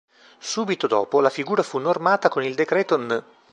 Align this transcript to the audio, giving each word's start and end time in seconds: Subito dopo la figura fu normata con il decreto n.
Subito 0.39 0.87
dopo 0.87 1.19
la 1.21 1.29
figura 1.29 1.61
fu 1.61 1.77
normata 1.77 2.27
con 2.27 2.43
il 2.43 2.55
decreto 2.55 2.97
n. 2.97 3.23